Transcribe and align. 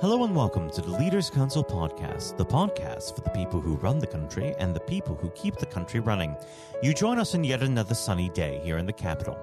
Hello 0.00 0.22
and 0.22 0.36
welcome 0.36 0.70
to 0.70 0.80
the 0.80 0.96
Leaders 0.96 1.28
Council 1.28 1.64
podcast, 1.64 2.36
the 2.36 2.46
podcast 2.46 3.16
for 3.16 3.20
the 3.22 3.30
people 3.30 3.60
who 3.60 3.74
run 3.78 3.98
the 3.98 4.06
country 4.06 4.54
and 4.60 4.72
the 4.72 4.78
people 4.78 5.16
who 5.16 5.28
keep 5.30 5.56
the 5.56 5.66
country 5.66 5.98
running. 5.98 6.36
You 6.84 6.94
join 6.94 7.18
us 7.18 7.34
on 7.34 7.42
yet 7.42 7.64
another 7.64 7.96
sunny 7.96 8.28
day 8.28 8.60
here 8.62 8.78
in 8.78 8.86
the 8.86 8.92
capital. 8.92 9.36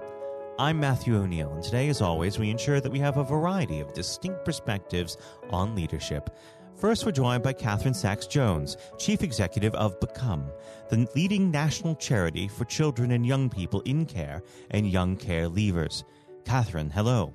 I'm 0.57 0.79
Matthew 0.79 1.17
O'Neill, 1.17 1.51
and 1.51 1.61
today, 1.61 1.89
as 1.89 2.01
always, 2.01 2.39
we 2.39 2.49
ensure 2.49 2.79
that 2.79 2.91
we 2.91 2.99
have 2.99 3.17
a 3.17 3.23
variety 3.25 3.81
of 3.81 3.91
distinct 3.91 4.45
perspectives 4.45 5.17
on 5.49 5.75
leadership. 5.75 6.29
First, 6.77 7.05
we're 7.05 7.11
joined 7.11 7.43
by 7.43 7.51
Katharine 7.51 7.93
Sacks-Jones, 7.93 8.77
Chief 8.97 9.23
Executive 9.23 9.75
of 9.75 9.99
Become, 9.99 10.49
the 10.89 11.05
leading 11.17 11.51
national 11.51 11.95
charity 11.95 12.47
for 12.47 12.63
children 12.63 13.11
and 13.11 13.27
young 13.27 13.49
people 13.49 13.81
in 13.81 14.05
care 14.05 14.41
and 14.71 14.89
young 14.89 15.17
care 15.17 15.49
leavers. 15.49 16.05
Katharine, 16.45 16.91
hello. 16.91 17.33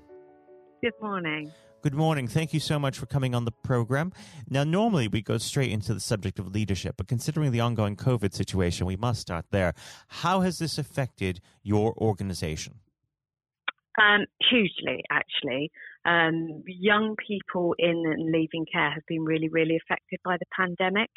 Good 0.82 0.95
morning. 1.02 1.52
Good 1.83 1.95
morning. 1.95 2.29
Thank 2.29 2.53
you 2.53 2.61
so 2.61 2.79
much 2.79 2.99
for 2.99 3.07
coming 3.07 3.35
on 3.35 3.46
the 3.46 3.53
program. 3.53 4.13
Now, 4.50 4.64
normally 4.64 5.09
we 5.09 5.23
go 5.23 5.39
straight 5.39 5.71
into 5.71 5.95
the 5.95 6.00
subject 6.00 6.39
of 6.39 6.54
leadership, 6.54 6.96
but 6.99 7.09
considering 7.09 7.53
the 7.53 7.61
ongoing 7.61 7.96
COVID 7.96 8.35
situation, 8.35 8.87
we 8.87 8.96
must 8.96 9.23
start 9.23 9.46
there. 9.50 9.73
How 10.09 10.40
has 10.40 10.59
this 10.59 10.77
affected 10.77 11.40
your 11.63 11.95
organization? 11.96 12.75
Um, 13.99 14.27
hugely, 14.51 15.03
actually. 15.11 15.71
Um, 16.04 16.63
young 16.67 17.17
people 17.27 17.75
in 17.79 18.03
and 18.07 18.31
leaving 18.31 18.67
care 18.71 18.90
have 18.90 19.07
been 19.09 19.25
really, 19.25 19.49
really 19.49 19.76
affected 19.76 20.21
by 20.23 20.37
the 20.37 20.46
pandemic. 20.54 21.09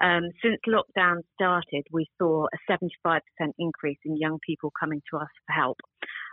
Um, 0.00 0.30
since 0.42 0.60
lockdown 0.68 1.22
started, 1.34 1.86
we 1.90 2.06
saw 2.18 2.46
a 2.46 2.72
75% 2.72 3.20
increase 3.58 3.98
in 4.04 4.16
young 4.16 4.38
people 4.46 4.72
coming 4.78 5.02
to 5.10 5.18
us 5.18 5.28
for 5.44 5.52
help. 5.52 5.78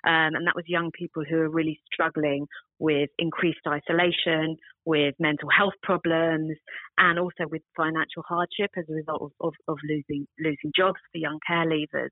Um, 0.04 0.36
and 0.36 0.48
that 0.48 0.56
was 0.56 0.66
young 0.68 0.92
people 0.92 1.24
who 1.28 1.38
are 1.38 1.50
really 1.50 1.80
struggling 1.92 2.48
with 2.80 3.10
increased 3.20 3.60
isolation, 3.68 4.58
with 4.86 5.14
mental 5.20 5.50
health 5.56 5.74
problems, 5.84 6.58
and 6.98 7.20
also 7.20 7.46
with 7.50 7.62
financial 7.78 8.24
hardship 8.28 8.72
as 8.78 8.86
a 8.90 8.94
result 8.94 9.22
of, 9.22 9.32
of, 9.40 9.54
of 9.68 9.78
losing 9.88 10.28
losing 10.40 10.72
jobs 10.76 11.00
for 11.12 11.18
young 11.18 11.40
care 11.46 11.66
leavers. 11.66 12.10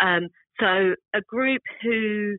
Um, 0.00 0.28
so 0.60 0.94
a 1.14 1.20
group 1.28 1.62
who 1.82 2.36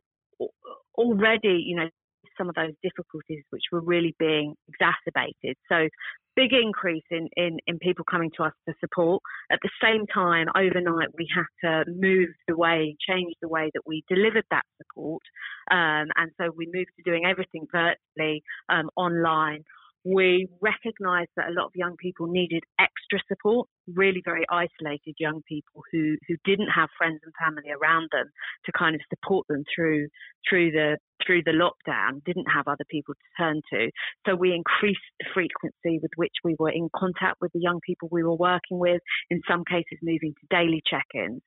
already, 0.97 1.64
you 1.66 1.75
know, 1.75 1.89
some 2.38 2.50
of 2.50 2.55
those 2.55 2.73
difficulties 2.83 3.44
which 3.50 3.64
were 3.72 3.81
really 3.81 4.16
being 4.17 4.55
exacerbated. 4.67 5.55
So 5.70 5.88
big 6.35 6.53
increase 6.53 7.03
in, 7.11 7.27
in, 7.35 7.58
in 7.67 7.80
people 7.80 8.05
coming 8.09 8.31
to 8.38 8.44
us 8.44 8.53
for 8.66 8.73
support. 8.80 9.22
At 9.52 9.59
the 9.61 9.69
same 9.81 10.05
time, 10.08 10.47
overnight, 10.55 11.09
we 11.17 11.27
had 11.33 11.45
to 11.67 11.91
move 11.91 12.30
the 12.47 12.58
way, 12.58 12.95
change 13.08 13.33
the 13.41 13.49
way 13.49 13.71
that 13.73 13.81
we 13.86 14.03
delivered 14.08 14.45
that 14.52 14.63
support. 14.77 15.23
Um, 15.71 16.08
and 16.16 16.31
so 16.39 16.52
we 16.55 16.69
moved 16.73 16.91
to 16.97 17.03
doing 17.03 17.25
everything 17.25 17.66
virtually, 17.71 18.44
um, 18.69 18.89
online, 18.95 19.63
we 20.05 20.47
recognised 20.61 21.30
that 21.36 21.49
a 21.49 21.53
lot 21.53 21.66
of 21.66 21.71
young 21.75 21.95
people 21.97 22.27
needed 22.27 22.64
extra 22.80 23.19
support, 23.27 23.67
really 23.88 24.21
very 24.23 24.45
isolated 24.49 25.16
young 25.19 25.41
people 25.47 25.83
who, 25.91 26.16
who 26.27 26.36
didn't 26.45 26.69
have 26.69 26.89
friends 26.97 27.19
and 27.23 27.33
family 27.39 27.69
around 27.71 28.08
them 28.11 28.27
to 28.66 28.71
kind 28.71 28.95
of 28.95 29.02
support 29.09 29.45
them 29.49 29.64
through 29.75 30.08
through 30.47 30.71
the 30.71 30.97
through 31.25 31.44
the 31.44 31.52
lockdown, 31.52 32.23
didn't 32.25 32.48
have 32.53 32.67
other 32.67 32.86
people 32.89 33.14
to 33.14 33.44
turn 33.44 33.62
to. 33.73 33.89
So 34.25 34.36
we 34.36 34.53
increased 34.53 35.00
the 35.20 35.26
frequency 35.34 36.00
with 36.02 36.11
which 36.16 36.34
we 36.44 36.56
were 36.59 36.72
in 36.72 36.89
contact 36.95 37.38
with 37.42 37.52
the 37.53 37.59
young 37.59 37.80
people 37.86 38.09
we 38.11 38.23
were 38.23 38.36
working 38.36 38.80
with, 38.80 39.02
in 39.30 39.42
some 39.48 39.64
cases 39.66 40.00
moving 40.02 40.34
to 40.34 40.56
daily 40.56 40.81
check-ins. 40.86 41.42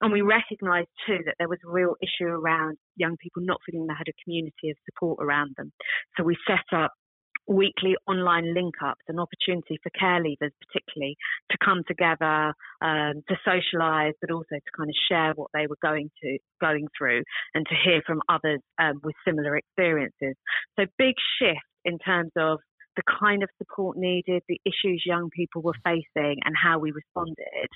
And 0.00 0.12
we 0.12 0.20
recognised 0.20 0.88
too 1.06 1.18
that 1.24 1.36
there 1.38 1.48
was 1.48 1.60
a 1.66 1.70
real 1.70 1.94
issue 2.02 2.28
around 2.28 2.76
young 2.96 3.16
people 3.16 3.42
not 3.42 3.60
feeling 3.64 3.86
they 3.86 3.94
had 3.96 4.08
a 4.08 4.22
community 4.22 4.70
of 4.70 4.76
support 4.84 5.18
around 5.22 5.54
them. 5.56 5.72
So 6.16 6.24
we 6.24 6.36
set 6.46 6.76
up 6.76 6.92
weekly 7.46 7.94
online 8.06 8.54
link 8.54 8.74
ups, 8.84 9.02
an 9.08 9.18
opportunity 9.18 9.78
for 9.82 9.90
care 9.90 10.22
leavers, 10.22 10.50
particularly, 10.66 11.16
to 11.50 11.58
come 11.64 11.82
together, 11.86 12.54
um, 12.80 13.22
to 13.28 13.36
socialise, 13.46 14.12
but 14.20 14.30
also 14.30 14.54
to 14.54 14.70
kind 14.76 14.90
of 14.90 14.96
share 15.08 15.32
what 15.34 15.50
they 15.52 15.66
were 15.66 15.78
going 15.82 16.10
to 16.22 16.38
going 16.60 16.86
through, 16.96 17.22
and 17.54 17.66
to 17.66 17.74
hear 17.84 18.02
from 18.06 18.20
others 18.28 18.60
um, 18.78 19.00
with 19.02 19.14
similar 19.26 19.56
experiences. 19.56 20.34
So 20.78 20.86
big 20.98 21.14
shift 21.38 21.60
in 21.84 21.98
terms 21.98 22.32
of 22.36 22.58
the 22.96 23.02
kind 23.20 23.42
of 23.42 23.48
support 23.58 23.96
needed, 23.96 24.42
the 24.48 24.60
issues 24.64 25.02
young 25.04 25.28
people 25.30 25.62
were 25.62 25.74
facing, 25.84 26.38
and 26.44 26.54
how 26.60 26.78
we 26.78 26.92
responded. 26.92 27.68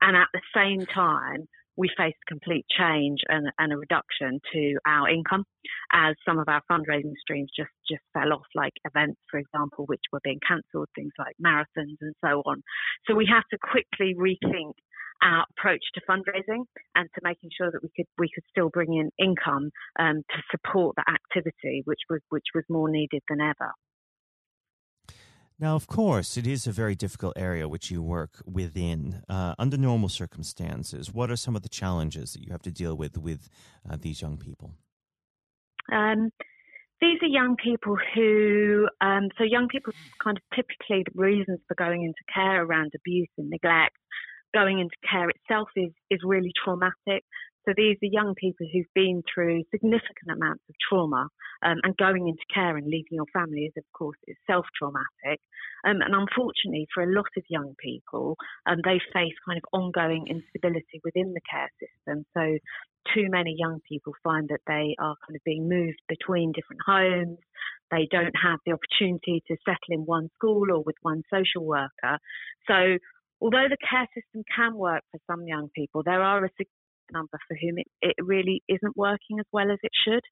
And 0.00 0.16
at 0.16 0.28
the 0.32 0.42
same 0.54 0.84
time, 0.86 1.48
we 1.76 1.90
faced 1.96 2.18
complete 2.26 2.64
change 2.70 3.20
and, 3.28 3.48
and, 3.58 3.72
a 3.72 3.76
reduction 3.76 4.40
to 4.52 4.76
our 4.86 5.08
income 5.08 5.44
as 5.92 6.14
some 6.26 6.38
of 6.38 6.48
our 6.48 6.62
fundraising 6.70 7.14
streams 7.20 7.50
just, 7.56 7.70
just 7.88 8.02
fell 8.12 8.32
off, 8.32 8.46
like 8.54 8.72
events, 8.84 9.20
for 9.30 9.38
example, 9.38 9.84
which 9.86 10.00
were 10.12 10.20
being 10.24 10.40
cancelled, 10.46 10.88
things 10.94 11.12
like 11.18 11.36
marathons 11.44 11.96
and 12.00 12.14
so 12.24 12.42
on. 12.46 12.62
So 13.06 13.14
we 13.14 13.26
had 13.26 13.42
to 13.50 13.58
quickly 13.58 14.14
rethink 14.14 14.72
our 15.22 15.44
approach 15.56 15.82
to 15.94 16.00
fundraising 16.08 16.64
and 16.94 17.08
to 17.14 17.20
making 17.22 17.50
sure 17.56 17.70
that 17.70 17.82
we 17.82 17.88
could 17.96 18.06
we 18.18 18.28
could 18.34 18.44
still 18.50 18.68
bring 18.68 18.94
in 18.94 19.10
income 19.18 19.70
um, 19.98 20.22
to 20.30 20.42
support 20.50 20.96
that 20.96 21.08
activity, 21.08 21.82
which 21.84 22.00
was 22.10 22.20
which 22.28 22.44
was 22.54 22.64
more 22.68 22.88
needed 22.88 23.22
than 23.28 23.40
ever. 23.40 23.72
Now, 25.58 25.74
of 25.74 25.86
course, 25.86 26.36
it 26.36 26.46
is 26.46 26.66
a 26.66 26.72
very 26.72 26.94
difficult 26.94 27.32
area 27.36 27.66
which 27.66 27.90
you 27.90 28.02
work 28.02 28.42
within. 28.44 29.22
Uh, 29.26 29.54
under 29.58 29.78
normal 29.78 30.10
circumstances, 30.10 31.14
what 31.14 31.30
are 31.30 31.36
some 31.36 31.56
of 31.56 31.62
the 31.62 31.70
challenges 31.70 32.34
that 32.34 32.42
you 32.42 32.52
have 32.52 32.62
to 32.62 32.70
deal 32.70 32.94
with 32.94 33.16
with 33.16 33.48
uh, 33.88 33.96
these 33.98 34.20
young 34.20 34.36
people? 34.36 34.72
Um, 35.90 36.30
these 37.00 37.18
are 37.22 37.28
young 37.28 37.56
people 37.56 37.96
who, 38.14 38.88
um, 39.00 39.28
so 39.38 39.44
young 39.44 39.68
people 39.68 39.94
kind 40.22 40.36
of 40.36 40.42
typically 40.54 41.04
the 41.04 41.20
reasons 41.20 41.60
for 41.68 41.74
going 41.74 42.02
into 42.02 42.20
care 42.34 42.62
around 42.62 42.92
abuse 42.94 43.28
and 43.38 43.48
neglect, 43.48 43.96
going 44.54 44.80
into 44.80 44.96
care 45.10 45.30
itself 45.30 45.68
is, 45.74 45.92
is 46.10 46.20
really 46.22 46.52
traumatic. 46.64 47.24
So 47.66 47.74
these 47.76 47.96
are 48.02 48.06
young 48.06 48.34
people 48.36 48.66
who've 48.72 48.94
been 48.94 49.22
through 49.26 49.64
significant 49.72 50.30
amounts 50.30 50.62
of 50.68 50.76
trauma, 50.88 51.28
um, 51.64 51.78
and 51.82 51.96
going 51.96 52.28
into 52.28 52.44
care 52.52 52.76
and 52.76 52.86
leaving 52.86 53.18
your 53.18 53.26
family 53.32 53.62
is, 53.62 53.72
of 53.76 53.84
course, 53.92 54.18
is 54.28 54.36
self-traumatic. 54.46 55.40
Um, 55.84 56.00
and 56.00 56.14
unfortunately, 56.14 56.86
for 56.94 57.02
a 57.02 57.12
lot 57.12 57.26
of 57.36 57.42
young 57.48 57.74
people, 57.82 58.36
um, 58.66 58.78
they 58.84 59.00
face 59.12 59.34
kind 59.44 59.58
of 59.58 59.64
ongoing 59.72 60.26
instability 60.28 61.00
within 61.02 61.34
the 61.34 61.40
care 61.50 61.70
system. 61.82 62.24
So 62.34 62.58
too 63.14 63.26
many 63.30 63.56
young 63.58 63.80
people 63.88 64.12
find 64.22 64.48
that 64.48 64.62
they 64.66 64.94
are 65.00 65.16
kind 65.26 65.34
of 65.34 65.42
being 65.44 65.68
moved 65.68 66.00
between 66.08 66.52
different 66.52 66.82
homes. 66.86 67.38
They 67.90 68.06
don't 68.10 68.34
have 68.42 68.60
the 68.64 68.72
opportunity 68.72 69.42
to 69.48 69.56
settle 69.64 69.90
in 69.90 70.00
one 70.00 70.28
school 70.34 70.70
or 70.70 70.82
with 70.82 70.96
one 71.02 71.22
social 71.32 71.64
worker. 71.64 72.18
So 72.66 72.98
although 73.40 73.66
the 73.68 73.76
care 73.88 74.08
system 74.14 74.44
can 74.54 74.74
work 74.76 75.02
for 75.10 75.20
some 75.26 75.46
young 75.46 75.68
people, 75.74 76.02
there 76.04 76.22
are 76.22 76.44
a 76.44 76.50
number 77.12 77.38
for 77.48 77.56
whom 77.60 77.78
it, 77.78 77.86
it 78.02 78.16
really 78.20 78.62
isn't 78.68 78.96
working 78.96 79.38
as 79.38 79.46
well 79.52 79.70
as 79.70 79.78
it 79.82 79.92
should. 80.06 80.22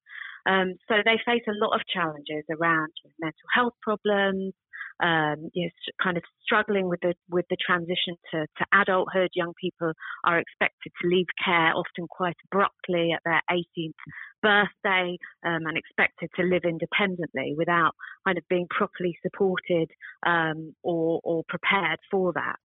Um, 0.47 0.75
so 0.87 0.95
they 1.03 1.19
face 1.25 1.43
a 1.47 1.57
lot 1.63 1.75
of 1.75 1.81
challenges 1.91 2.43
around 2.49 2.91
mental 3.19 3.49
health 3.53 3.73
problems, 3.81 4.53
um, 5.03 5.49
you 5.53 5.65
know, 5.65 5.69
kind 6.01 6.17
of 6.17 6.23
struggling 6.43 6.87
with 6.87 7.01
the 7.01 7.13
with 7.29 7.45
the 7.49 7.57
transition 7.57 8.15
to, 8.31 8.45
to 8.57 8.65
adulthood. 8.73 9.29
Young 9.33 9.53
people 9.59 9.91
are 10.23 10.39
expected 10.39 10.91
to 11.01 11.07
leave 11.07 11.25
care 11.43 11.73
often 11.73 12.07
quite 12.09 12.37
abruptly 12.45 13.11
at 13.11 13.21
their 13.25 13.41
18th 13.51 13.93
birthday 14.41 15.17
um, 15.45 15.65
and 15.65 15.77
expected 15.77 16.29
to 16.35 16.43
live 16.43 16.63
independently 16.63 17.55
without 17.57 17.93
kind 18.25 18.37
of 18.37 18.47
being 18.49 18.67
properly 18.69 19.17
supported 19.21 19.89
um, 20.25 20.73
or, 20.83 21.19
or 21.23 21.43
prepared 21.49 21.99
for 22.09 22.31
that. 22.33 22.55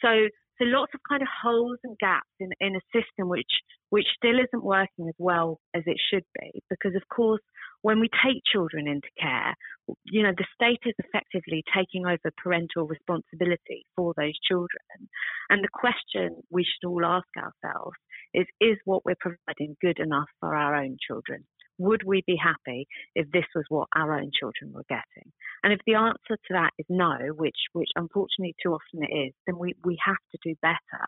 So 0.00 0.28
so 0.58 0.64
lots 0.64 0.92
of 0.94 1.00
kind 1.08 1.22
of 1.22 1.28
holes 1.42 1.78
and 1.84 1.96
gaps 1.98 2.30
in, 2.40 2.50
in 2.60 2.76
a 2.76 2.80
system 2.92 3.28
which 3.28 3.50
which 3.90 4.06
still 4.16 4.38
isn't 4.38 4.64
working 4.64 5.08
as 5.08 5.14
well 5.18 5.60
as 5.74 5.82
it 5.86 5.96
should 6.10 6.24
be. 6.40 6.62
Because 6.68 6.94
of 6.96 7.02
course, 7.08 7.42
when 7.82 8.00
we 8.00 8.08
take 8.24 8.42
children 8.50 8.88
into 8.88 9.08
care, 9.20 9.54
you 10.04 10.22
know, 10.22 10.32
the 10.36 10.46
state 10.54 10.80
is 10.84 10.94
effectively 10.98 11.62
taking 11.74 12.04
over 12.04 12.32
parental 12.42 12.86
responsibility 12.86 13.86
for 13.94 14.12
those 14.16 14.34
children. 14.48 15.08
And 15.50 15.62
the 15.62 15.68
question 15.72 16.42
we 16.50 16.64
should 16.64 16.88
all 16.88 17.04
ask 17.04 17.28
ourselves 17.36 17.96
is, 18.34 18.46
is 18.60 18.76
what 18.84 19.04
we're 19.04 19.14
providing 19.20 19.76
good 19.80 19.98
enough 20.00 20.28
for 20.40 20.56
our 20.56 20.74
own 20.74 20.96
children? 21.06 21.44
Would 21.78 22.02
we 22.04 22.22
be 22.26 22.36
happy 22.36 22.86
if 23.14 23.30
this 23.30 23.44
was 23.54 23.64
what 23.68 23.88
our 23.94 24.18
own 24.18 24.30
children 24.38 24.72
were 24.72 24.84
getting? 24.88 25.32
And 25.62 25.72
if 25.72 25.80
the 25.86 25.94
answer 25.94 26.36
to 26.36 26.52
that 26.52 26.70
is 26.78 26.86
no, 26.88 27.16
which 27.34 27.56
which 27.72 27.90
unfortunately 27.96 28.54
too 28.62 28.72
often 28.72 29.02
it 29.02 29.14
is, 29.14 29.34
then 29.46 29.58
we, 29.58 29.74
we 29.84 29.98
have 30.04 30.16
to 30.32 30.38
do 30.42 30.54
better 30.62 31.04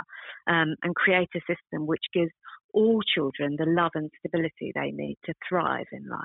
um, 0.46 0.74
and 0.82 0.94
create 0.94 1.28
a 1.34 1.40
system 1.40 1.86
which 1.86 2.04
gives 2.12 2.32
all 2.74 3.00
children 3.14 3.56
the 3.58 3.66
love 3.66 3.92
and 3.94 4.10
stability 4.18 4.72
they 4.74 4.90
need 4.90 5.16
to 5.24 5.34
thrive 5.48 5.86
in 5.92 6.08
life. 6.08 6.20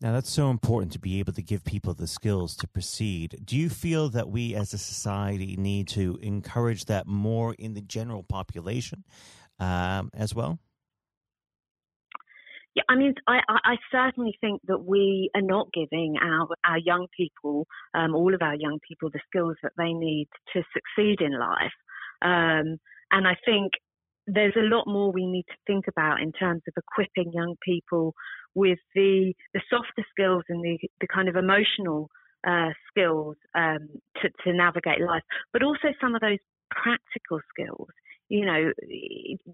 Now, 0.00 0.12
that's 0.12 0.30
so 0.30 0.50
important 0.50 0.92
to 0.92 0.98
be 0.98 1.18
able 1.18 1.32
to 1.32 1.42
give 1.42 1.64
people 1.64 1.94
the 1.94 2.06
skills 2.06 2.56
to 2.56 2.68
proceed. 2.68 3.40
Do 3.42 3.56
you 3.56 3.70
feel 3.70 4.10
that 4.10 4.28
we 4.28 4.54
as 4.54 4.74
a 4.74 4.78
society 4.78 5.56
need 5.56 5.88
to 5.88 6.18
encourage 6.20 6.86
that 6.86 7.06
more 7.06 7.54
in 7.54 7.74
the 7.74 7.80
general 7.80 8.22
population 8.22 9.04
um, 9.58 10.10
as 10.12 10.34
well? 10.34 10.58
Yeah, 12.74 12.82
I 12.88 12.96
mean, 12.96 13.14
I, 13.28 13.40
I 13.48 13.76
certainly 13.92 14.36
think 14.40 14.60
that 14.66 14.78
we 14.84 15.30
are 15.36 15.42
not 15.42 15.68
giving 15.72 16.16
our, 16.20 16.48
our 16.64 16.78
young 16.78 17.06
people, 17.16 17.66
um, 17.94 18.14
all 18.16 18.34
of 18.34 18.42
our 18.42 18.56
young 18.56 18.80
people, 18.86 19.10
the 19.10 19.20
skills 19.28 19.56
that 19.62 19.72
they 19.78 19.92
need 19.92 20.28
to 20.54 20.62
succeed 20.72 21.20
in 21.20 21.38
life. 21.38 21.72
Um, 22.22 22.78
and 23.12 23.28
I 23.28 23.36
think 23.44 23.72
there's 24.26 24.56
a 24.56 24.74
lot 24.74 24.86
more 24.88 25.12
we 25.12 25.26
need 25.26 25.44
to 25.48 25.56
think 25.66 25.84
about 25.88 26.20
in 26.20 26.32
terms 26.32 26.62
of 26.66 26.74
equipping 26.76 27.32
young 27.32 27.54
people 27.64 28.14
with 28.54 28.78
the 28.94 29.34
the 29.52 29.60
softer 29.68 30.04
skills 30.10 30.42
and 30.48 30.64
the 30.64 30.78
the 31.00 31.06
kind 31.06 31.28
of 31.28 31.36
emotional 31.36 32.08
uh, 32.46 32.70
skills 32.90 33.36
um, 33.54 33.88
to, 34.22 34.28
to 34.44 34.52
navigate 34.52 35.00
life, 35.00 35.22
but 35.52 35.62
also 35.62 35.88
some 36.00 36.14
of 36.14 36.20
those 36.20 36.38
practical 36.70 37.40
skills 37.50 37.88
you 38.28 38.46
know, 38.46 38.72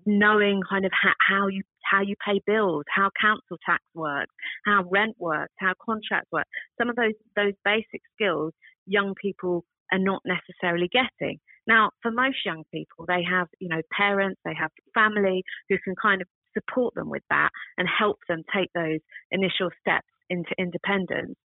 knowing 0.07 0.63
kind 0.69 0.85
of 0.85 0.93
how, 0.93 1.13
how, 1.21 1.49
you 1.49 1.63
how 1.91 2.03
you 2.03 2.15
pay 2.25 2.41
bills, 2.47 2.85
how 2.95 3.11
council 3.21 3.59
tax 3.67 3.83
works, 3.95 4.33
how 4.65 4.85
rent 4.91 5.17
works, 5.19 5.53
how 5.59 5.73
contracts 5.85 6.31
work. 6.33 6.47
Some 6.79 6.89
of 6.89 6.97
those 6.97 7.15
those 7.37 7.55
basic 7.65 8.03
skills 8.15 8.53
young 8.87 9.15
people 9.21 9.65
are 9.93 9.99
not 9.99 10.23
necessarily 10.25 10.89
getting. 10.93 11.39
Now, 11.67 11.91
for 12.03 12.11
most 12.11 12.39
young 12.45 12.65
people, 12.73 13.07
they 13.07 13.23
have 13.29 13.49
you 13.59 13.69
know 13.69 13.83
parents, 13.97 14.41
they 14.45 14.55
have 14.55 14.71
family 14.95 15.43
who 15.69 15.77
can 15.85 15.95
kind 16.01 16.23
of 16.23 16.29
support 16.55 16.95
them 16.95 17.11
with 17.11 17.23
that 17.31 17.51
and 17.79 17.89
help 17.89 18.19
them 18.29 18.43
take 18.55 18.71
those 18.75 18.99
initial 19.31 19.71
steps 19.81 20.07
into 20.29 20.51
independence. 20.59 21.37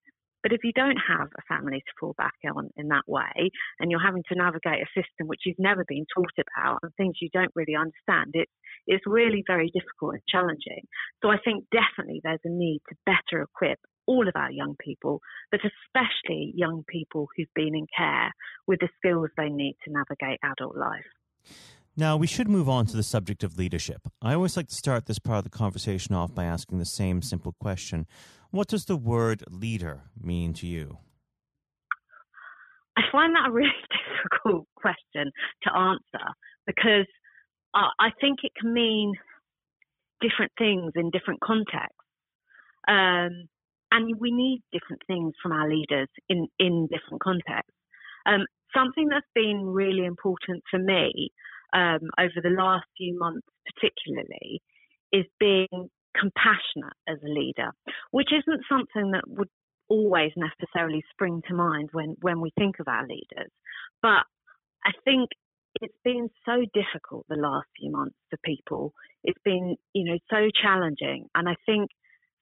But 0.46 0.54
if 0.54 0.64
you 0.64 0.74
don't 0.74 1.00
have 1.10 1.30
a 1.40 1.42
family 1.50 1.80
to 1.80 1.94
fall 2.00 2.14
back 2.20 2.36
on 2.56 2.70
in 2.78 2.90
that 2.90 3.08
way, 3.08 3.50
and 3.80 3.90
you're 3.90 4.00
having 4.00 4.22
to 4.30 4.36
navigate 4.36 4.84
a 4.84 4.94
system 4.94 5.26
which 5.26 5.42
you've 5.44 5.58
never 5.58 5.84
been 5.88 6.06
taught 6.16 6.38
about 6.38 6.82
and 6.84 6.94
things 6.94 7.16
you 7.20 7.30
don't 7.34 7.52
really 7.56 7.74
understand, 7.74 8.30
it's 8.36 8.52
it's 8.86 9.08
really 9.08 9.44
very 9.48 9.72
difficult 9.74 10.14
and 10.14 10.22
challenging. 10.30 10.86
So 11.24 11.32
I 11.32 11.38
think 11.44 11.66
definitely 11.72 12.22
there's 12.24 12.46
a 12.46 12.50
need 12.50 12.82
to 12.90 12.96
better 13.08 13.42
equip 13.42 13.80
all 14.06 14.28
of 14.28 14.36
our 14.36 14.52
young 14.52 14.76
people, 14.80 15.20
but 15.50 15.62
especially 15.62 16.54
young 16.56 16.84
people 16.88 17.28
who've 17.36 17.56
been 17.56 17.74
in 17.74 17.88
care 17.98 18.32
with 18.68 18.82
the 18.82 18.90
skills 19.00 19.32
they 19.38 19.50
need 19.50 19.78
to 19.86 19.92
navigate 19.92 20.38
adult 20.44 20.78
life. 20.78 21.10
Now, 21.98 22.18
we 22.18 22.28
should 22.28 22.50
move 22.50 22.68
on 22.68 22.86
to 22.88 22.98
the 22.98 23.04
subject 23.04 23.42
of 23.44 23.58
leadership. 23.58 24.02
I 24.22 24.34
always 24.34 24.58
like 24.58 24.68
to 24.68 24.76
start 24.76 25.06
this 25.06 25.20
part 25.20 25.38
of 25.38 25.44
the 25.46 25.50
conversation 25.50 26.14
off 26.14 26.36
by 26.36 26.44
asking 26.44 26.80
the 26.80 26.86
same 26.86 27.22
simple 27.22 27.56
question 27.62 28.06
What 28.52 28.68
does 28.68 28.86
the 28.86 28.98
word 28.98 29.44
leader 29.50 30.02
mean 30.22 30.54
to 30.56 30.68
you? 30.68 30.98
I 32.98 33.04
find 33.12 33.34
that 33.36 33.48
a 33.48 33.52
really 33.52 33.70
difficult 34.24 34.68
question 34.76 35.32
to 35.64 35.76
answer 35.76 36.34
because 36.68 37.08
I 37.74 38.10
think 38.22 38.40
it 38.44 38.52
can 38.60 38.74
mean 38.74 39.14
different 40.22 40.52
things 40.58 40.94
in 40.96 41.12
different 41.12 41.42
contexts. 41.42 42.00
Um, 42.88 43.48
and 43.92 44.20
we 44.20 44.32
need 44.32 44.64
different 44.72 45.02
things 45.08 45.34
from 45.42 45.52
our 45.52 45.70
leaders 45.70 46.08
in, 46.30 46.48
in 46.60 46.88
different 46.88 47.22
contexts. 47.22 47.74
Um, 48.26 48.46
something 48.76 49.08
that's 49.08 49.26
been 49.34 49.66
really 49.66 50.06
important 50.06 50.64
for 50.70 50.80
me 50.80 51.32
um, 51.76 52.10
over 52.18 52.40
the 52.42 52.56
last 52.58 52.86
few 52.98 53.20
months, 53.20 53.46
particularly, 53.76 54.62
is 55.12 55.26
being 55.40 55.90
compassionate 56.20 56.96
as 57.08 57.18
a 57.24 57.30
leader, 57.30 57.72
which 58.12 58.30
isn't 58.32 58.64
something 58.70 59.12
that 59.12 59.28
would 59.28 59.50
always 59.90 60.32
necessarily 60.38 61.04
spring 61.12 61.42
to 61.48 61.54
mind 61.54 61.90
when, 61.92 62.16
when 62.22 62.40
we 62.42 62.52
think 62.58 62.80
of 62.80 62.88
our 62.88 63.06
leaders. 63.06 63.52
But 64.02 64.24
I 64.86 64.92
think 65.04 65.30
it's 65.82 65.98
been 66.04 66.30
so 66.46 66.64
difficult 66.74 67.26
the 67.28 67.36
last 67.36 67.68
few 67.78 67.92
months 67.92 68.16
for 68.30 68.38
people. 68.44 68.94
It's 69.24 69.42
been, 69.44 69.76
you 69.94 70.06
know, 70.06 70.20
so 70.30 70.50
challenging. 70.64 71.28
And 71.36 71.50
I 71.50 71.56
think 71.66 71.90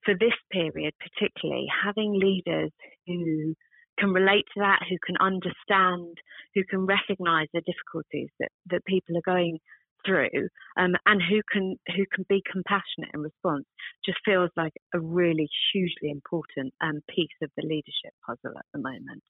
for 0.05 0.13
this 0.13 0.37
period, 0.51 0.93
particularly, 0.99 1.65
having 1.83 2.13
leaders 2.13 2.71
who 3.07 3.55
can 3.99 4.09
relate 4.11 4.45
to 4.53 4.59
that, 4.59 4.79
who 4.89 4.97
can 5.05 5.17
understand, 5.17 6.17
who 6.55 6.63
can 6.69 6.85
recognize 6.85 7.47
the 7.53 7.61
difficulties 7.61 8.29
that, 8.39 8.49
that 8.69 8.85
people 8.85 9.17
are 9.17 9.25
going 9.25 9.59
through, 10.05 10.49
um, 10.77 10.95
and 11.05 11.21
who 11.21 11.41
can 11.51 11.75
who 11.95 12.05
can 12.13 12.25
be 12.27 12.41
compassionate 12.51 13.09
in 13.13 13.21
response, 13.21 13.65
just 14.05 14.17
feels 14.25 14.49
like 14.57 14.73
a 14.93 14.99
really 14.99 15.49
hugely 15.71 16.09
important 16.09 16.73
um, 16.81 17.01
piece 17.09 17.37
of 17.41 17.49
the 17.55 17.63
leadership 17.63 18.13
puzzle 18.25 18.57
at 18.57 18.65
the 18.73 18.79
moment. 18.79 19.23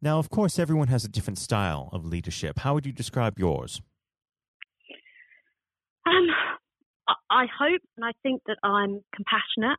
Now, 0.00 0.18
of 0.18 0.30
course, 0.30 0.58
everyone 0.58 0.88
has 0.88 1.04
a 1.04 1.08
different 1.08 1.38
style 1.38 1.88
of 1.92 2.04
leadership. 2.04 2.60
How 2.60 2.74
would 2.74 2.86
you 2.86 2.92
describe 2.92 3.38
yours? 3.38 3.80
Um, 6.06 6.26
I 7.30 7.46
hope 7.58 7.80
and 7.96 8.04
I 8.04 8.12
think 8.22 8.42
that 8.46 8.58
I'm 8.62 9.00
compassionate, 9.14 9.78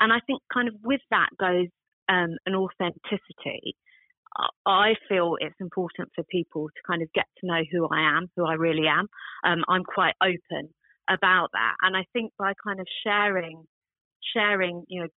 and 0.00 0.12
I 0.12 0.20
think 0.26 0.42
kind 0.52 0.68
of 0.68 0.74
with 0.82 1.00
that 1.10 1.28
goes 1.38 1.68
um, 2.08 2.36
an 2.46 2.54
authenticity. 2.54 3.76
I 4.66 4.94
feel 5.08 5.36
it's 5.38 5.54
important 5.60 6.10
for 6.14 6.24
people 6.24 6.66
to 6.66 6.82
kind 6.88 7.02
of 7.02 7.12
get 7.12 7.26
to 7.38 7.46
know 7.46 7.62
who 7.70 7.86
I 7.86 8.16
am, 8.16 8.26
who 8.36 8.44
I 8.44 8.54
really 8.54 8.88
am. 8.88 9.06
Um, 9.44 9.64
I'm 9.68 9.84
quite 9.84 10.14
open 10.20 10.70
about 11.08 11.50
that, 11.52 11.74
and 11.82 11.96
I 11.96 12.04
think 12.12 12.32
by 12.38 12.52
kind 12.66 12.80
of 12.80 12.86
sharing, 13.04 13.62
sharing, 14.34 14.84
you 14.88 15.02
know, 15.02 15.08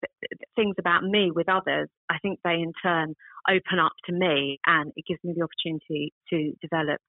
things 0.54 0.74
about 0.78 1.02
me 1.02 1.30
with 1.34 1.48
others, 1.48 1.88
I 2.10 2.18
think 2.20 2.40
they 2.44 2.54
in 2.54 2.72
turn 2.82 3.14
open 3.48 3.78
up 3.78 3.92
to 4.06 4.12
me, 4.12 4.58
and 4.66 4.92
it 4.96 5.04
gives 5.08 5.20
me 5.24 5.32
the 5.34 5.44
opportunity 5.44 6.12
to 6.30 6.52
develop 6.60 7.00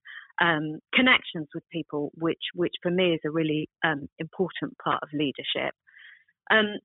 um, 0.42 0.80
connections 0.94 1.48
with 1.54 1.64
people, 1.72 2.12
which 2.16 2.44
which 2.54 2.74
for 2.82 2.92
me 2.92 3.16
is 3.16 3.22
a 3.26 3.32
really 3.32 3.68
um, 3.84 4.08
important 4.20 4.78
part 4.82 5.00
of 5.04 5.10
leadership. 5.12 5.74
Um, 6.50 6.78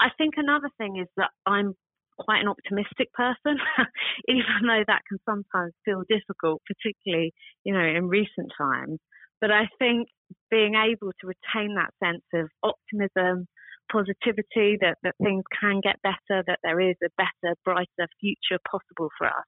I 0.00 0.10
think 0.16 0.34
another 0.36 0.70
thing 0.78 0.96
is 1.00 1.08
that 1.16 1.30
I'm 1.44 1.74
quite 2.18 2.40
an 2.40 2.48
optimistic 2.48 3.12
person, 3.12 3.58
even 4.28 4.66
though 4.66 4.84
that 4.86 5.02
can 5.08 5.18
sometimes 5.24 5.72
feel 5.84 6.02
difficult, 6.08 6.62
particularly, 6.66 7.32
you 7.64 7.72
know, 7.72 7.84
in 7.84 8.08
recent 8.08 8.52
times. 8.56 8.98
But 9.40 9.50
I 9.50 9.68
think 9.78 10.08
being 10.50 10.74
able 10.74 11.12
to 11.20 11.26
retain 11.26 11.76
that 11.76 11.94
sense 12.02 12.24
of 12.34 12.50
optimism, 12.62 13.46
positivity, 13.90 14.76
that, 14.80 14.98
that 15.02 15.14
things 15.22 15.44
can 15.60 15.80
get 15.80 16.02
better, 16.02 16.42
that 16.46 16.58
there 16.62 16.80
is 16.80 16.96
a 17.04 17.08
better, 17.16 17.54
brighter 17.64 18.08
future 18.20 18.58
possible 18.68 19.08
for 19.16 19.26
us, 19.26 19.46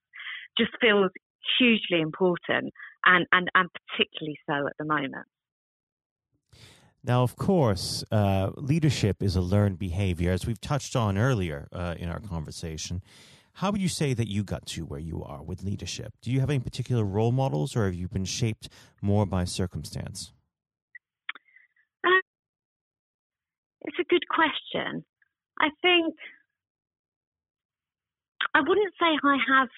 just 0.56 0.70
feels 0.80 1.10
hugely 1.58 2.00
important 2.00 2.72
and, 3.04 3.26
and, 3.32 3.50
and 3.54 3.68
particularly 3.74 4.38
so 4.48 4.66
at 4.66 4.74
the 4.78 4.84
moment. 4.84 5.26
Now, 7.02 7.22
of 7.22 7.36
course, 7.36 8.04
uh, 8.10 8.50
leadership 8.56 9.22
is 9.22 9.34
a 9.34 9.40
learned 9.40 9.78
behavior, 9.78 10.32
as 10.32 10.46
we've 10.46 10.60
touched 10.60 10.94
on 10.94 11.16
earlier 11.16 11.68
uh, 11.72 11.94
in 11.98 12.10
our 12.10 12.20
conversation. 12.20 13.02
How 13.54 13.70
would 13.70 13.80
you 13.80 13.88
say 13.88 14.12
that 14.14 14.28
you 14.28 14.44
got 14.44 14.66
to 14.66 14.84
where 14.84 15.00
you 15.00 15.24
are 15.24 15.42
with 15.42 15.62
leadership? 15.62 16.12
Do 16.20 16.30
you 16.30 16.40
have 16.40 16.50
any 16.50 16.60
particular 16.60 17.04
role 17.04 17.32
models, 17.32 17.74
or 17.74 17.86
have 17.86 17.94
you 17.94 18.08
been 18.08 18.26
shaped 18.26 18.68
more 19.00 19.24
by 19.24 19.44
circumstance? 19.44 20.32
Uh, 22.04 22.20
it's 23.82 23.98
a 23.98 24.04
good 24.04 24.28
question. 24.28 25.04
I 25.58 25.68
think 25.82 26.14
I 28.54 28.60
wouldn't 28.60 28.94
say 28.98 29.06
I 29.24 29.36
have 29.48 29.68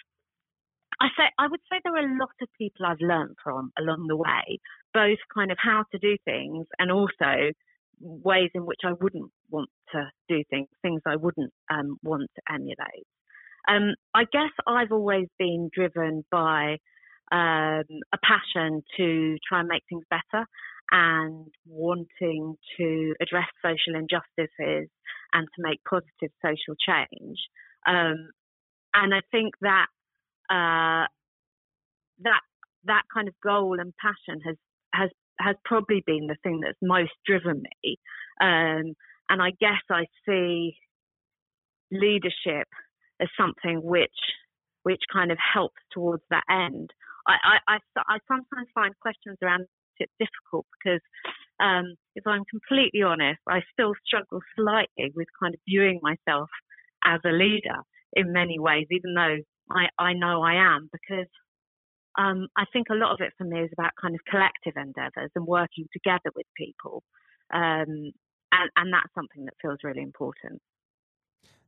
I 1.01 1.09
say 1.17 1.25
I 1.39 1.47
would 1.49 1.61
say 1.71 1.81
there 1.83 1.95
are 1.95 1.99
a 1.99 2.19
lot 2.19 2.31
of 2.41 2.49
people 2.59 2.87
I've 2.87 3.01
learned 3.01 3.37
from 3.43 3.73
along 3.79 4.07
the 4.09 4.17
way, 4.17 4.61
both 4.95 5.19
kind 5.35 5.51
of 5.51 5.59
how 5.61 5.85
to 5.93 5.99
do 5.99 6.17
things 6.25 6.67
and 6.79 6.91
also 6.91 7.53
ways 8.01 8.51
in 8.55 8.67
which 8.67 8.81
I 8.85 8.93
wouldn't 9.01 9.31
want 9.51 9.71
to 9.93 10.05
do 10.29 10.43
things, 10.51 10.69
things 10.83 11.01
I 11.07 11.17
wouldn't 11.17 11.53
um, 11.71 11.99
want 12.03 12.29
to 12.35 12.55
emulate. 12.55 13.07
Um, 13.69 13.95
I 14.15 14.25
guess 14.25 14.51
I've 14.67 14.91
always 14.91 15.29
been 15.39 15.71
driven 15.73 16.25
by 16.31 16.79
um, 17.31 17.85
a 18.13 18.19
passion 18.25 18.83
to 18.97 19.37
try 19.49 19.61
and 19.61 19.69
make 19.69 19.85
things 19.89 20.05
better 20.11 20.47
and 20.91 21.47
wanting 21.67 22.57
to 22.77 23.15
address 23.21 23.49
social 23.65 23.99
injustices 23.99 24.89
and 25.33 25.49
to 25.55 25.63
make 25.63 25.81
positive 25.89 26.35
social 26.45 26.75
change. 26.87 27.39
Um, 27.87 28.29
and 28.95 29.15
I 29.15 29.21
think 29.31 29.55
that 29.63 29.87
uh, 30.51 31.07
that 32.25 32.41
that 32.85 33.03
kind 33.15 33.29
of 33.29 33.35
goal 33.43 33.79
and 33.81 33.95
passion 33.97 34.41
has 34.45 34.57
has 34.93 35.11
has 35.39 35.57
probably 35.65 36.03
been 36.07 36.27
the 36.27 36.37
thing 36.43 36.61
that's 36.61 36.79
most 36.83 37.13
driven 37.27 37.63
me. 37.63 37.97
Um, 38.41 38.95
and 39.29 39.41
I 39.43 39.51
guess 39.61 39.83
I 39.91 40.05
see 40.27 40.77
leadership 41.91 42.69
as 43.21 43.29
something 43.39 43.81
which 43.83 44.11
which 44.83 45.01
kind 45.13 45.31
of 45.31 45.39
helps 45.39 45.81
towards 45.93 46.23
that 46.31 46.43
end. 46.51 46.91
I, 47.29 47.35
I, 47.69 47.75
I, 47.75 47.79
I 48.09 48.19
sometimes 48.27 48.69
find 48.75 48.93
questions 49.01 49.39
around 49.43 49.67
it 49.99 50.11
difficult 50.19 50.67
because 50.73 51.01
um, 51.61 51.95
if 52.17 52.27
I'm 52.27 52.43
completely 52.51 53.03
honest, 53.03 53.39
I 53.49 53.61
still 53.73 53.95
struggle 54.05 54.41
slightly 54.57 55.13
with 55.15 55.29
kind 55.41 55.55
of 55.55 55.61
viewing 55.69 56.01
myself 56.03 56.51
as 57.05 57.21
a 57.25 57.31
leader 57.31 57.79
in 58.15 58.33
many 58.33 58.59
ways, 58.59 58.87
even 58.91 59.15
though 59.15 59.37
I, 59.71 59.87
I 59.99 60.13
know 60.15 60.43
I 60.43 60.55
am 60.55 60.91
because 60.93 61.29
um, 62.19 62.49
I 62.57 62.65
think 62.73 62.89
a 62.91 62.95
lot 62.95 63.13
of 63.13 63.21
it 63.21 63.33
for 63.39 63.45
me 63.45 63.61
is 63.61 63.71
about 63.73 63.93
kind 64.01 64.15
of 64.15 64.21
collective 64.29 64.75
endeavours 64.77 65.31
and 65.35 65.47
working 65.47 65.87
together 65.93 66.31
with 66.35 66.47
people. 66.57 67.03
Um, 67.53 68.13
and, 68.53 68.71
and 68.77 68.93
that's 68.93 69.15
something 69.15 69.45
that 69.47 69.55
feels 69.63 69.79
really 69.83 70.03
important. 70.03 70.61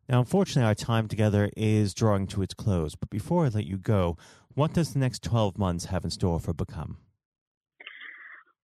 Now, 0.08 0.18
unfortunately, 0.18 0.68
our 0.68 0.74
time 0.74 1.08
together 1.08 1.50
is 1.56 1.94
drawing 1.94 2.26
to 2.28 2.42
its 2.42 2.52
close. 2.52 2.94
But 2.94 3.08
before 3.08 3.46
I 3.46 3.48
let 3.48 3.64
you 3.64 3.78
go, 3.78 4.18
what 4.54 4.74
does 4.74 4.92
the 4.92 4.98
next 4.98 5.22
12 5.22 5.56
months 5.56 5.86
have 5.86 6.04
in 6.04 6.10
store 6.10 6.40
for 6.40 6.52
Become? 6.52 6.98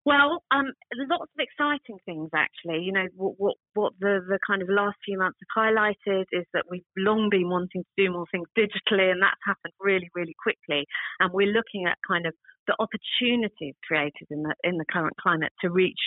Well, 0.07 0.43
um, 0.51 0.73
lots 0.97 1.31
of 1.37 1.39
exciting 1.39 1.99
things 2.07 2.31
actually. 2.35 2.83
You 2.83 2.93
know, 2.93 3.07
what, 3.15 3.35
what, 3.37 3.57
what 3.75 3.93
the, 4.01 4.21
the 4.27 4.39
kind 4.47 4.63
of 4.63 4.69
last 4.71 4.97
few 5.05 5.19
months 5.19 5.39
have 5.45 5.65
highlighted 5.65 6.25
is 6.33 6.47
that 6.55 6.65
we've 6.71 6.89
long 6.97 7.29
been 7.31 7.51
wanting 7.51 7.85
to 7.85 7.95
do 7.97 8.11
more 8.11 8.25
things 8.33 8.49
digitally, 8.57 9.13
and 9.13 9.21
that's 9.23 9.41
happened 9.45 9.75
really, 9.79 10.09
really 10.15 10.35
quickly. 10.43 10.87
And 11.21 11.31
we're 11.33 11.53
looking 11.53 11.85
at 11.87 11.99
kind 12.07 12.27
of 12.27 12.35
the 12.67 12.77
opportunities 12.79 13.75
created 13.87 14.29
in 14.31 14.43
the 14.43 14.55
in 14.65 14.79
the 14.79 14.85
current 14.91 15.17
climate 15.21 15.53
to 15.61 15.71
reach 15.71 16.01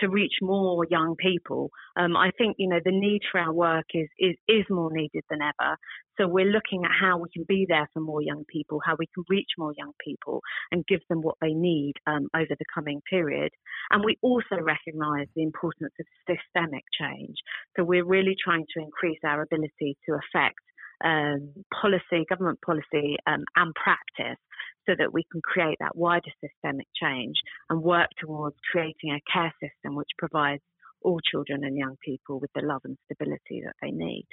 to 0.00 0.08
reach 0.08 0.34
more 0.42 0.84
young 0.90 1.16
people. 1.16 1.70
Um, 1.96 2.16
I 2.16 2.30
think 2.36 2.56
you 2.58 2.68
know 2.68 2.80
the 2.84 2.92
need 2.92 3.20
for 3.30 3.40
our 3.40 3.52
work 3.52 3.86
is, 3.94 4.08
is 4.18 4.36
is 4.48 4.64
more 4.70 4.90
needed 4.92 5.24
than 5.30 5.40
ever. 5.42 5.76
So 6.18 6.28
we're 6.28 6.52
looking 6.52 6.84
at 6.84 6.90
how 6.90 7.18
we 7.18 7.28
can 7.32 7.44
be 7.48 7.64
there 7.68 7.88
for 7.94 8.00
more 8.00 8.22
young 8.22 8.44
people, 8.48 8.80
how 8.84 8.96
we 8.98 9.06
can 9.14 9.24
reach 9.30 9.48
more 9.56 9.72
young 9.76 9.92
people 10.04 10.42
and 10.70 10.86
give 10.86 11.00
them 11.08 11.22
what 11.22 11.36
they 11.40 11.54
need 11.54 11.94
um, 12.06 12.28
over 12.34 12.50
the 12.58 12.64
coming 12.74 13.00
period. 13.08 13.52
And 13.90 14.04
we 14.04 14.18
also 14.20 14.60
recognise 14.60 15.28
the 15.34 15.42
importance 15.42 15.94
of 15.98 16.06
systemic 16.28 16.84
change. 17.00 17.36
So 17.76 17.84
we're 17.84 18.04
really 18.04 18.36
trying 18.42 18.66
to 18.76 18.82
increase 18.82 19.20
our 19.24 19.42
ability 19.42 19.96
to 20.06 20.14
affect 20.16 20.60
um, 21.02 21.52
policy, 21.80 22.26
government 22.28 22.58
policy, 22.64 23.16
um, 23.26 23.44
and 23.56 23.74
practice 23.74 24.38
so 24.86 24.94
that 24.98 25.12
we 25.12 25.24
can 25.30 25.40
create 25.42 25.76
that 25.80 25.96
wider 25.96 26.30
systemic 26.42 26.86
change 27.00 27.36
and 27.68 27.82
work 27.82 28.08
towards 28.20 28.56
creating 28.70 29.12
a 29.12 29.20
care 29.32 29.52
system 29.60 29.94
which 29.96 30.08
provides 30.18 30.62
all 31.02 31.20
children 31.20 31.64
and 31.64 31.76
young 31.76 31.96
people 32.04 32.40
with 32.40 32.50
the 32.54 32.62
love 32.62 32.82
and 32.84 32.96
stability 33.04 33.62
that 33.64 33.74
they 33.82 33.90
need. 33.90 34.26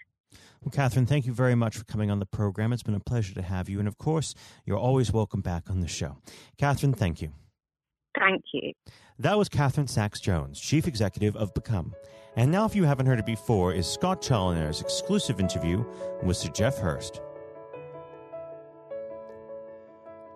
Well, 0.61 0.71
Katharine, 0.71 1.05
thank 1.05 1.25
you 1.25 1.33
very 1.33 1.55
much 1.55 1.77
for 1.77 1.85
coming 1.85 2.11
on 2.11 2.19
the 2.19 2.25
program. 2.25 2.73
It's 2.73 2.83
been 2.83 2.95
a 2.95 2.99
pleasure 2.99 3.33
to 3.35 3.41
have 3.41 3.69
you. 3.69 3.79
And 3.79 3.87
of 3.87 3.97
course, 3.97 4.35
you're 4.65 4.77
always 4.77 5.13
welcome 5.13 5.41
back 5.41 5.69
on 5.69 5.79
the 5.79 5.87
show. 5.87 6.17
Katharine, 6.57 6.93
thank 6.93 7.21
you. 7.21 7.31
Thank 8.19 8.43
you. 8.53 8.73
That 9.19 9.37
was 9.37 9.47
Katharine 9.47 9.87
Sacks-Jones, 9.87 10.59
Chief 10.59 10.87
Executive 10.87 11.35
of 11.35 11.53
Become. 11.53 11.93
And 12.35 12.51
now, 12.51 12.65
if 12.65 12.75
you 12.75 12.83
haven't 12.83 13.05
heard 13.05 13.19
it 13.19 13.25
before, 13.25 13.73
is 13.73 13.87
Scott 13.87 14.21
Challoner's 14.21 14.81
exclusive 14.81 15.39
interview 15.39 15.83
with 16.23 16.37
Sir 16.37 16.49
Geoff 16.49 16.77
Hurst. 16.77 17.21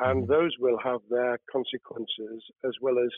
And 0.00 0.22
mm-hmm. 0.22 0.32
those 0.32 0.52
will 0.58 0.78
have 0.82 1.00
their 1.10 1.38
consequences 1.50 2.42
as 2.64 2.72
well 2.80 2.98
as 2.98 3.10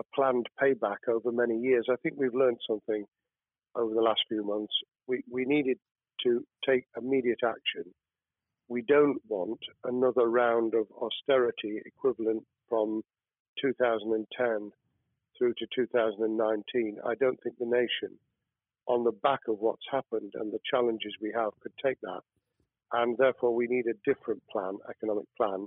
a 0.00 0.04
planned 0.14 0.46
payback 0.60 1.08
over 1.08 1.32
many 1.32 1.58
years. 1.58 1.86
I 1.90 1.96
think 2.02 2.14
we've 2.18 2.34
learned 2.34 2.58
something 2.68 3.04
over 3.74 3.94
the 3.94 4.02
last 4.02 4.20
few 4.28 4.44
months. 4.44 4.72
We, 5.06 5.22
we 5.30 5.44
needed 5.44 5.78
to 6.24 6.44
take 6.68 6.84
immediate 6.96 7.40
action. 7.44 7.84
We 8.68 8.82
don't 8.82 9.20
want 9.28 9.60
another 9.84 10.28
round 10.28 10.74
of 10.74 10.86
austerity 11.00 11.80
equivalent 11.84 12.42
from 12.68 13.02
2010 13.60 14.70
through 15.38 15.54
to 15.58 15.66
2019. 15.74 16.98
I 17.06 17.14
don't 17.14 17.38
think 17.42 17.56
the 17.58 17.66
nation, 17.66 18.18
on 18.88 19.04
the 19.04 19.12
back 19.12 19.40
of 19.48 19.58
what's 19.60 19.86
happened 19.90 20.32
and 20.34 20.52
the 20.52 20.58
challenges 20.68 21.14
we 21.20 21.32
have, 21.34 21.52
could 21.60 21.72
take 21.84 22.00
that. 22.02 22.20
And 22.92 23.16
therefore, 23.18 23.54
we 23.54 23.66
need 23.66 23.86
a 23.86 24.10
different 24.10 24.42
plan, 24.50 24.78
economic 24.88 25.26
plan, 25.36 25.66